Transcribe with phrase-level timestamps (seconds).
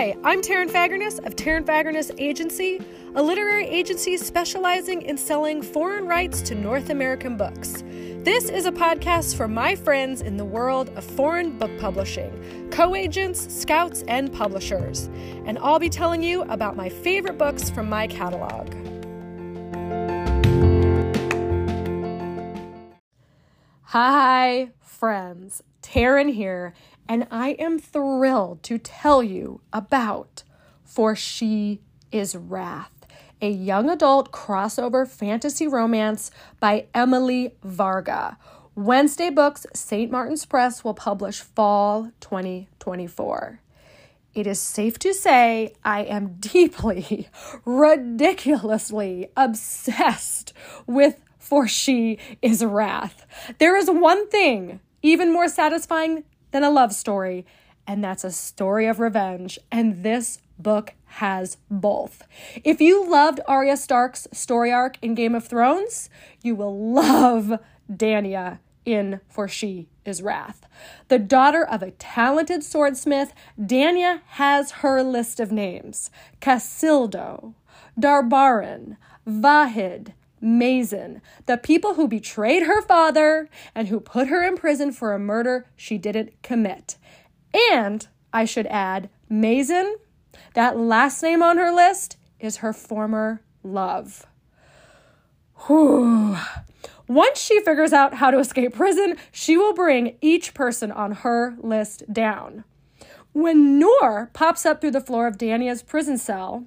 [0.00, 2.80] Hi, I'm Taryn Fagerness of Taryn Fagerness Agency,
[3.16, 7.84] a literary agency specializing in selling foreign rights to North American books.
[8.24, 12.94] This is a podcast for my friends in the world of foreign book publishing, co
[12.94, 15.10] agents, scouts, and publishers.
[15.44, 18.72] And I'll be telling you about my favorite books from my catalog.
[23.82, 25.62] Hi, friends.
[25.82, 26.72] Taryn here,
[27.10, 30.44] and I am thrilled to tell you about
[30.84, 31.80] For She
[32.12, 33.04] is Wrath,
[33.42, 38.38] a young adult crossover fantasy romance by Emily Varga.
[38.76, 40.08] Wednesday Books, St.
[40.08, 43.60] Martin's Press will publish fall 2024.
[44.32, 47.28] It is safe to say I am deeply,
[47.64, 50.52] ridiculously obsessed
[50.86, 53.26] with For She is Wrath.
[53.58, 57.46] There is one thing even more satisfying than a love story,
[57.86, 59.58] and that's a story of revenge.
[59.70, 62.22] And this book has both.
[62.62, 66.10] If you loved Arya Stark's story arc in Game of Thrones,
[66.42, 67.58] you will love
[67.90, 70.66] Danya in For She is Wrath.
[71.08, 77.54] The daughter of a talented swordsmith, Danya has her list of names Casildo,
[77.98, 84.92] Darbarin, Vahid, Mazen, the people who betrayed her father and who put her in prison
[84.92, 86.96] for a murder she didn't commit.
[87.72, 89.94] And I should add, Mazen,
[90.54, 94.26] that last name on her list is her former love.
[95.66, 96.36] Whew.
[97.06, 101.56] Once she figures out how to escape prison, she will bring each person on her
[101.58, 102.64] list down.
[103.32, 106.66] When Noor pops up through the floor of Danya's prison cell,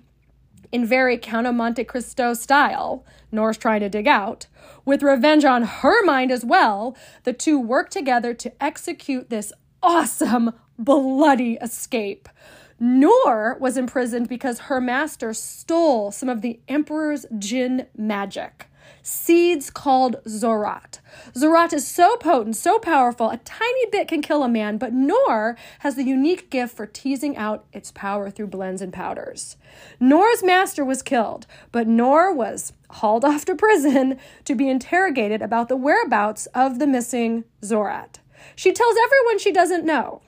[0.74, 4.48] in very Count of Monte Cristo style, Noor's trying to dig out,
[4.84, 10.52] with revenge on her mind as well, the two work together to execute this awesome,
[10.80, 12.28] bloody escape.
[12.80, 18.68] Noor was imprisoned because her master stole some of the Emperor's jinn magic
[19.02, 21.00] seeds called Zorat.
[21.34, 25.58] Zorat is so potent, so powerful, a tiny bit can kill a man, but Noor
[25.80, 29.58] has the unique gift for teasing out its power through blends and powders.
[30.00, 35.70] Noor's master was killed, but Noor was hauled off to prison to be interrogated about
[35.70, 38.20] the whereabouts of the missing Zorat.
[38.56, 40.22] She tells everyone she doesn't know.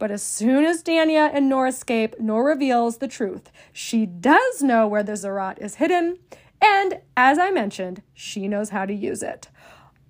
[0.00, 3.50] But as soon as Danya and Noor escape, Noor reveals the truth.
[3.70, 6.18] She does know where the Zorat is hidden,
[6.60, 9.48] and as I mentioned, she knows how to use it.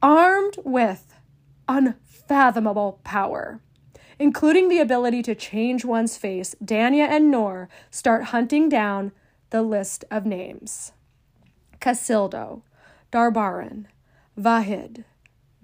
[0.03, 1.15] Armed with
[1.69, 3.61] unfathomable power,
[4.19, 9.13] including the ability to change one's face, Danya and Noor start hunting down
[9.51, 10.93] the list of names
[11.81, 12.63] Casildo,
[13.13, 13.87] Darbarin,
[14.39, 15.05] Vahid,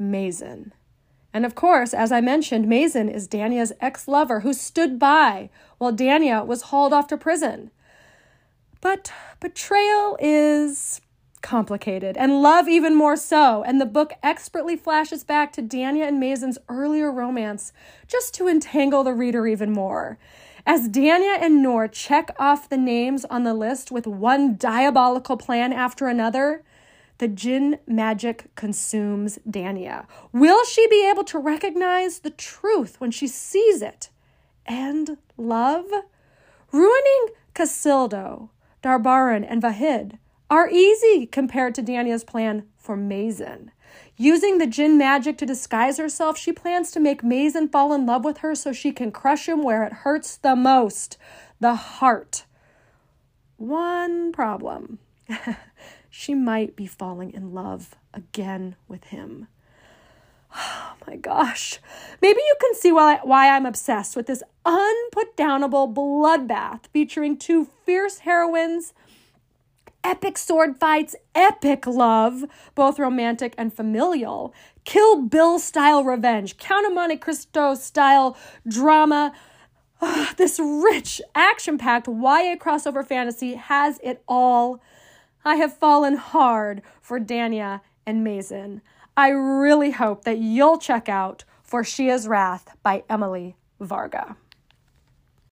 [0.00, 0.72] Mazen.
[1.32, 5.92] And of course, as I mentioned, Mazen is Danya's ex lover who stood by while
[5.92, 7.70] Danya was hauled off to prison.
[8.86, 11.00] But betrayal is
[11.42, 13.64] complicated, and love even more so.
[13.64, 17.72] And the book expertly flashes back to Danya and Mazen's earlier romance
[18.06, 20.19] just to entangle the reader even more.
[20.64, 25.72] As Danya and Noor check off the names on the list with one diabolical plan
[25.72, 26.62] after another,
[27.19, 30.06] the jinn magic consumes Danya.
[30.32, 34.10] Will she be able to recognize the truth when she sees it?
[34.64, 35.86] And love?
[36.70, 38.50] Ruining Casildo,
[38.86, 40.16] Darbarin, and Vahid
[40.48, 43.70] are easy compared to Danya's plan for Mazen.
[44.16, 48.25] Using the jinn magic to disguise herself, she plans to make Mazen fall in love
[48.25, 51.19] with her so she can crush him where it hurts the most
[51.58, 52.44] the heart.
[53.56, 55.00] One problem
[56.10, 59.48] she might be falling in love again with him.
[61.06, 61.78] My gosh.
[62.21, 68.21] Maybe you can see why, why I'm obsessed with this unputdownable bloodbath featuring two fierce
[68.21, 68.93] heroines,
[70.03, 72.44] epic sword fights, epic love,
[72.75, 74.53] both romantic and familial,
[74.84, 78.37] Kill Bill style revenge, Count of Monte Cristo style
[78.67, 79.32] drama.
[80.37, 84.82] This rich, action packed YA crossover fantasy has it all.
[85.44, 88.82] I have fallen hard for Danya and Mazen.
[89.18, 94.36] I really hope that you'll check out For She is Wrath by Emily Varga.